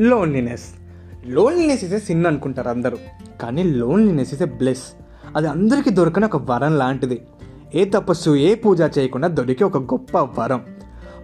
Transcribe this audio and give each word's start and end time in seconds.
Loneliness 0.00 0.64
loneliness 1.26 1.84
is 1.84 1.94
a 1.94 1.98
sin 1.98 2.26
అనుకుంటారు 2.26 2.68
అందరూ. 2.68 2.96
కానీ 3.40 3.62
లోన్లీనెస్ 3.62 4.34
ఇస్ 4.34 4.42
ఏ 4.42 4.44
బ్లెస్ 4.44 4.82
అది 5.36 5.48
అందరికీ 5.48 5.90
దొరకని 5.90 6.24
ఒక 6.24 6.50
వరం 6.50 6.78
లాంటిది. 6.78 7.22
ఏ 7.74 7.84
తపస్సు 7.84 8.30
ఏ 8.30 8.54
పూజ 8.54 8.80
చేయకుండా 8.98 9.28
దొరికే 9.28 9.64
ఒక 9.64 9.76
గొప్ప 9.78 10.18
వరం. 10.18 10.60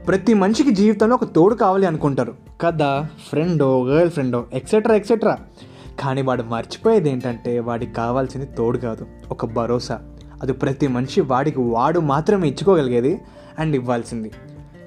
ప్రతి 0.06 0.34
మనిషికి 0.34 0.70
జీవితంలో 0.70 1.14
ఒక 1.14 1.24
తోడు 1.24 1.54
కావాలి 1.54 1.86
అనుకుంటారు. 1.86 2.34
కదా 2.60 3.08
ఫ్రెండో 3.28 3.84
గర్ల్ 3.84 4.10
ఫ్రెండో 4.10 4.46
ఎక్సెట్రా 4.52 4.94
ఎక్సెట్రా 4.94 5.38
కానీ 6.00 6.22
వాడు 6.22 6.42
మర్చిపోయేది 6.42 7.10
ఏంటంటే 7.10 7.60
వాడికి 7.60 7.92
కావాల్సింది 7.92 8.46
తోడు 8.46 8.78
కాదు 8.78 9.06
ఒక 9.30 9.46
భరోసా. 9.46 10.00
అది 10.42 10.52
ప్రతి 10.52 10.86
మనిషి 10.86 11.20
వాడికి 11.20 11.60
వాడు 11.60 12.00
మాత్రమే 12.00 12.48
ఇచ్చుకోగలిగేది 12.48 13.20
అండ్ 13.58 13.76
ఇవ్వాల్సింది. 13.76 14.30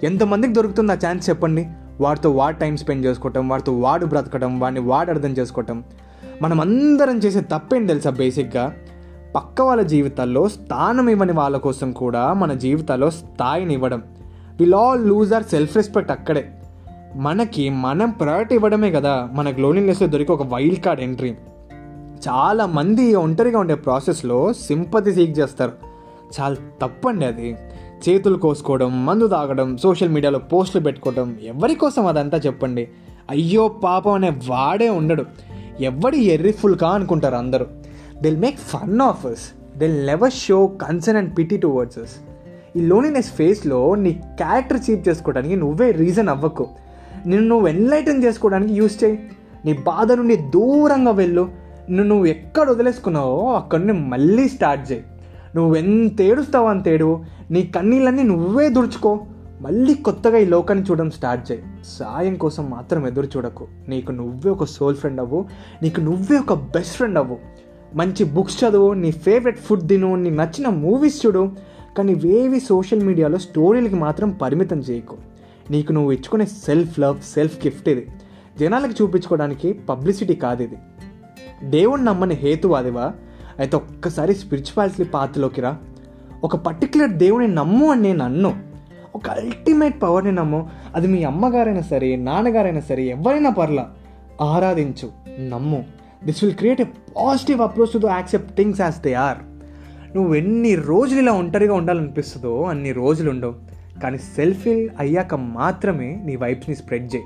ఎంతమందికి 0.04 0.54
దొరుకుతుంది 0.54 0.92
ఆ 0.92 0.96
ఛాన్స్ 0.96 1.30
చెప్పండి? 1.30 1.68
వాడితో 2.00 2.32
వాడు 2.32 2.56
టైం 2.56 2.78
స్పెండ్ 2.78 3.06
చేసుకోవటం 3.06 3.50
వాడితో 3.50 3.74
వాడు 3.74 4.06
బ్రతకటం 4.06 4.60
వాడిని 4.60 4.82
వాడు 4.82 5.10
అర్థం 5.10 5.30
చేసుకోవటం. 5.30 5.84
మనం 6.42 6.62
అందరం 6.62 7.18
చేసే 7.18 7.42
తప్పేం 7.42 7.86
తెలుసా 7.86 8.10
బేసిక్గా? 8.10 8.74
పక్క 9.36 9.62
వాళ్ళ 9.62 9.82
జీవితాల్లో 9.82 10.50
స్థానం 10.50 11.10
ఇవ్వని 11.10 11.32
వాళ్ళ 11.32 11.58
కోసం 11.58 11.92
కూడా 11.92 12.34
మన 12.34 12.54
జీవితాల్లో 12.54 13.10
స్థాయిని 13.10 13.74
ఇవ్వడం. 13.74 14.04
We'll 14.60 14.74
all 14.74 15.08
lose 15.08 15.34
our 15.34 15.44
self 15.44 15.76
respect 15.76 16.12
అక్కడే. 16.12 16.52
మనకి 17.16 17.70
మనం 17.70 18.10
ప్రయారిటీ 18.10 18.56
ఇవ్వడమే 18.56 18.92
కదా. 18.92 19.30
మనకు 19.34 19.60
లోన్లీనెస్లో 19.60 20.08
దొరికే 20.08 20.34
ఒక 20.34 20.44
వైల్డ్ 20.44 20.80
కార్డ్ 20.80 21.02
ఎంట్రీ 21.02 21.36
చాలామంది 22.30 23.16
ఒంటరిగా 23.16 23.60
ఉండే 23.60 23.76
ప్రాసెస్లో 23.76 24.54
సింపతి 24.54 25.14
సీక్ 25.14 25.40
చేస్తారు. 25.40 25.72
చాలా 26.42 26.56
తప్పండి 26.82 27.26
అది. 27.26 27.56
చేతులు 28.10 28.38
కోసుకోవడం 28.38 29.06
మందు 29.06 29.28
తాగడం 29.28 29.78
సోషల్ 29.78 30.10
మీడియాలో 30.10 30.40
పోస్టులు 30.40 30.84
పెట్టుకోవడం 30.84 31.38
ఎవరి 31.44 31.76
కోసం 31.76 32.08
అదంతా 32.08 32.38
చెప్పండి? 32.38 32.88
అయ్యో 33.30 33.68
పాపం 33.68 34.12
అనే 34.12 34.30
వాడే 34.30 34.90
ఉండడు. 34.90 35.26
ఎవడి 35.80 36.18
ఎర్రిఫుల్గా 36.18 36.90
అనుకుంటారు 36.90 37.36
అందరూ. 37.36 37.66
They'll 38.22 38.38
make 38.38 38.58
fun 38.60 39.02
of 39.02 39.26
us 39.26 39.78
they'll 39.78 40.08
never 40.08 40.34
show 40.34 40.68
concern 40.68 41.18
and 41.18 41.38
pity 41.38 41.58
towards 41.58 41.98
us 41.98 42.16
ఈ 42.76 42.82
లోనినెస్ 42.82 43.32
ఫేస్లో 43.32 43.96
నీ 43.96 44.12
క్యారెక్టర్ 44.14 44.82
చీప్ 44.90 45.10
చేసుకోవడానికి 45.10 45.56
నువ్వే 45.56 45.92
రీజన్ 45.92 46.30
అవ్వకు. 46.30 46.68
నిన్ను 47.26 47.48
నువ్వు 47.48 47.68
ఎన్లైటన్ 47.68 48.24
చేసుకోవడానికి 48.24 48.74
యూస్ 48.74 49.04
చేయి. 49.04 49.20
నీ 49.66 49.74
బాధ 49.74 50.12
నుండి 50.12 50.36
దూరంగా 50.36 51.12
వెళ్ళు. 51.12 51.50
నువ్వు 51.90 52.26
ఎక్కడ 52.26 52.70
వదిలేసుకున్నావో 52.70 53.54
అక్కడ 53.54 53.80
నుండి 53.80 53.94
మళ్ళీ 53.94 54.50
స్టార్ట్ 54.50 54.92
చేయి. 54.92 55.04
నువ్వు 55.56 55.76
ఎంత 55.76 56.58
అంత 56.58 56.88
ఏడు 56.88 57.24
నీ 57.52 57.62
కన్నీళ్ళన్నీ 57.62 58.24
నువ్వే 58.24 58.70
దుడుచుకో. 58.70 59.20
మళ్ళీ 59.62 59.94
కొత్తగా 59.94 60.38
ఈ 60.38 60.46
లోకాన్ని 60.46 60.86
చూడడం 60.86 61.10
స్టార్ట్ 61.10 61.52
చేయి. 61.52 61.64
సాయం 61.86 62.36
కోసం 62.36 62.70
మాత్రం 62.70 63.08
ఎదురు 63.08 63.28
చూడకు. 63.38 63.68
నీకు 63.88 64.12
నువ్వే 64.12 64.52
ఒక 64.52 64.64
సోల్ 64.64 64.96
ఫ్రెండ్ 64.96 65.22
అవ్వు. 65.22 65.46
నీకు 65.84 66.02
నువ్వే 66.02 66.38
ఒక 66.38 66.54
బెస్ట్ 66.54 66.96
ఫ్రెండ్ 66.96 67.18
అవ్వు. 67.18 67.38
మంచి 67.96 68.24
బుక్స్ 68.24 68.64
చదువు 68.64 68.94
నీ 68.94 69.12
ఫేవరెట్ 69.12 69.60
ఫుడ్ 69.60 69.88
తిను 69.88 70.16
నీ 70.16 70.30
నచ్చిన 70.30 70.68
మూవీస్ 70.68 71.26
చూడు. 71.26 71.52
కానీ 71.98 72.14
వేవి 72.14 72.60
సోషల్ 72.60 73.04
మీడియాలో 73.04 73.38
స్టోరీలకి 73.38 73.96
మాత్రం 73.96 74.30
పరిమితం 74.30 74.80
చేయకు. 74.80 75.18
నీకు 75.72 75.94
నువ్వు 75.94 76.12
ఇచ్చుకునే 76.12 76.46
సెల్ఫ్ 76.46 77.00
లవ్ 77.00 77.20
సెల్ఫ్ 77.22 77.66
గిఫ్ట్ 77.66 77.90
ఇది. 77.90 78.08
జనాలకు 78.60 79.04
చూపించుకోవడానికి 79.04 79.74
పబ్లిసిటీ 79.74 80.36
కాదు 80.36 80.64
ఇది. 80.64 80.76
దేవుణ్ణి 81.64 82.08
నమ్మని 82.08 82.36
హేతువాదివా 82.36 83.14
అయితే 83.60 83.76
ఒక్కసారి 83.76 84.36
స్పిరిచువాలిటీ 84.36 85.04
పాత్రలోకి 85.04 85.62
రా. 85.62 85.78
ఒక 86.44 86.56
పర్టికులర్ 86.56 87.10
దేవుని 87.10 87.48
నమ్ము 87.48 87.92
అని 87.92 88.02
నేను 88.02 88.26
అన్ను 88.26 88.56
ఒక 89.16 89.30
అల్టిమేట్ 89.30 90.02
పవర్ని 90.02 90.32
నమ్ము. 90.32 90.70
అది 90.96 91.08
మీ 91.08 91.24
అమ్మగారైనా 91.24 91.82
సరే 91.82 92.16
నాన్నగారైనా 92.16 92.80
సరే 92.80 93.04
ఎవరైనా 93.04 93.50
పర్లా. 93.50 93.92
ఆరాధించు 94.42 95.10
నమ్ము. 95.40 95.86
This 96.24 96.44
will 96.44 96.56
create 96.56 96.82
a 96.82 96.86
positive 97.18 97.62
approach 97.62 98.02
to 98.02 98.08
accept 98.08 98.56
things 98.56 98.82
as 98.82 99.02
they 99.02 99.14
are 99.14 99.38
నువ్వు 100.16 100.36
ఎన్ని 100.36 100.76
రోజులు 100.76 101.20
ఇలా 101.20 101.32
ఒంటరిగా 101.32 101.74
ఉండాలనిపిస్తుందో 101.74 102.64
అన్ని 102.64 102.92
రోజులు 102.92 103.30
ఉండవు. 103.30 103.56
కానీ 104.04 104.18
సెల్ఫీ 104.18 104.90
అయ్యాక 105.00 105.36
మాత్రమే 105.36 106.22
నీ 106.26 106.36
వైబ్స్ని 106.36 106.76
స్ప్రెడ్ 106.76 107.16
చేయి. 107.16 107.26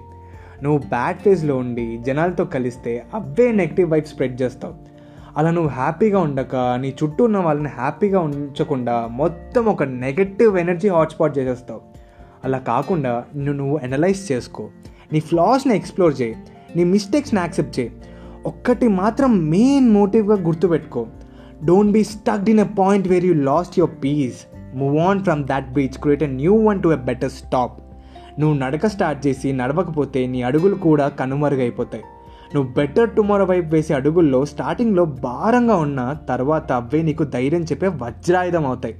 నువ్వు 0.64 0.80
బ్యాడ్ 0.80 1.18
ఫేజ్లో 1.18 1.58
ఉండి 1.58 1.98
జనాలతో 2.08 2.46
కలిస్తే 2.46 3.04
అవే 3.14 3.52
నెగిటివ్ 3.52 3.92
వైబ్స్ 3.92 4.12
స్ప్రెడ్ 4.12 4.42
చేస్తావు. 4.42 4.93
అలా 5.38 5.52
నువ్వు 5.52 5.70
హ్యాపీగా 5.70 6.20
ఉండక 6.20 6.56
నీ 6.56 6.94
చుట్టూ 7.04 7.24
ఉన్న 7.24 7.38
వాళ్ళని 7.38 7.68
హ్యాపీగా 7.68 8.20
ఉంచకుండా 8.20 9.08
మొత్తం 9.12 9.66
ఒక 9.66 9.84
నెగటివ్ 9.84 10.58
ఎనర్జీ 10.58 10.90
హాట్స్పాట్ 10.90 11.38
చేసేస్తావు. 11.38 11.82
అలా 12.44 12.58
కాకుండా 12.58 13.24
నిన్ను 13.36 13.54
నువ్వు 13.54 13.80
అనలైజ్ 13.84 14.32
చేసుకో. 14.32 14.70
నీ 15.14 15.20
ఫ్లాస్ని 15.20 15.76
ఎక్స్ప్లోర్ 15.76 16.22
చేయి. 16.22 16.36
నీ 16.76 16.84
మిస్టేక్స్ని 16.84 17.40
యాక్సెప్ట్ 17.40 17.80
చేయి. 17.80 17.92
ఒక్కటి 18.46 18.88
మాత్రం 18.88 19.46
మెయిన్ 19.50 19.92
మోటివ్గా 19.92 20.36
గుర్తుపెట్టుకో. 20.36 21.06
Don't 21.66 21.92
be 21.92 22.04
stucked 22.04 22.50
in 22.50 22.60
a 22.60 22.66
point 22.80 23.08
where 23.08 23.26
you 23.26 23.34
lost 23.34 23.80
your 23.80 24.04
peace 24.04 24.40
move 24.76 24.98
on 24.98 25.24
from 25.24 25.44
that 25.44 25.74
beach 25.74 25.98
create 25.98 26.24
a 26.24 26.28
new 26.28 26.56
one 26.56 26.84
to 26.84 26.90
a 26.90 26.96
better 26.96 27.32
stop 27.32 27.84
నువ్వు 28.40 28.58
నడక 28.58 28.88
స్టార్ట్ 28.88 29.28
చేసి 29.28 29.54
నడవకపోతే 29.54 30.28
నీ 30.28 30.42
అడుగులు 30.42 30.76
కూడా 30.76 31.08
కనుమరుగైపోతాయి. 31.08 32.04
నువ్వు 32.56 32.74
బెటర్ 32.74 33.10
టుమారో 33.10 33.46
వైపు 33.46 33.76
వేసే 33.76 33.94
అడుగుల్లో 33.94 34.46
స్టార్టింగ్లో 34.46 35.06
భారంగా 35.06 35.76
ఉన్న 35.76 36.18
తర్వాత 36.30 36.72
అవే 36.72 37.02
నీకు 37.02 37.24
ధైర్యం 37.24 37.64
చెప్పే 37.64 37.88
వజ్రాయుధం 37.88 38.66
అవుతాయి. 38.66 38.96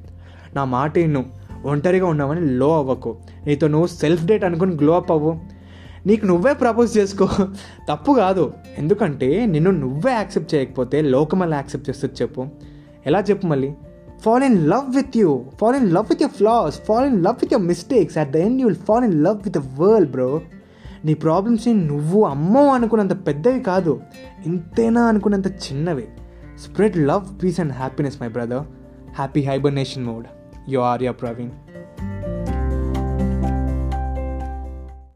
నా 0.56 0.64
మాట 0.64 1.00
నువ్వు 1.00 1.44
ఒంటరిగా 1.68 2.06
ఉన్నావని 2.06 2.42
లో 2.42 2.78
అవ్వకు. 2.78 3.18
నీతో 3.46 3.68
నువ్వు 3.68 3.88
సెల్ఫ్ 3.88 4.26
డేట్ 4.26 4.44
అనుకుని 4.44 4.76
గ్లో 4.76 4.96
అప్ 4.96 5.12
అవ్వు. 5.12 5.36
నీకు 6.06 6.26
నువ్వే 6.26 6.54
ప్రపోజ్ 6.54 6.98
చేసుకో. 6.98 7.28
తప్పు 7.90 8.14
కాదు. 8.14 8.54
ఎందుకంటే 8.78 9.46
నిన్ను 9.46 9.72
నువ్వే 9.72 10.12
యాక్సెప్ట్ 10.12 10.56
చేయకపోతే 10.56 11.02
లోకమల్ని 11.02 11.56
యాక్సెప్ట్ 11.56 11.90
చేస్తుంది 11.90 12.16
చెప్పు. 12.22 12.48
ఎలా 13.06 13.20
చెప్పు 13.20 13.48
మళ్ళీ? 13.48 13.74
Fall 14.22 14.44
in 14.44 14.70
love 14.70 14.96
with 14.96 15.18
you 15.18 15.46
fall 15.62 15.76
in 15.76 15.94
love 15.94 16.06
with 16.10 16.24
your 16.24 16.32
flaws 16.32 16.80
fall 16.80 17.06
in 17.06 17.24
love 17.24 17.36
with 17.42 17.54
your 17.54 17.62
mistakes 17.62 18.18
at 18.18 18.32
the 18.32 18.36
end 18.36 18.62
you 18.62 18.68
will 18.68 18.78
fall 18.78 19.06
in 19.06 19.24
love 19.24 19.38
with 19.38 19.58
the 19.58 19.82
world 19.82 20.12
bro 20.12 20.42
నీ 21.06 21.14
ప్రాబ్లమ్స్ని 21.14 21.74
నువ్వు 21.74 22.24
అమ్మో 22.24 22.68
అనుకున్నంత 22.74 23.28
పెద్దవి 23.28 23.60
కాదు 23.60 24.02
ఇంతేనా 24.46 25.02
అనుకున్నంత 25.02 25.48
చిన్నవి. 25.48 26.08
Spread 26.64 26.98
love 26.98 27.44
peace 27.44 27.60
and 27.60 27.74
happiness 27.74 28.22
my 28.22 28.28
brother 28.28 28.64
happy 29.16 29.44
hibernation 29.44 30.04
mode 30.04 30.26
you 30.70 30.80
are 30.80 31.04
ya 31.04 31.12
Praveen 31.12 31.52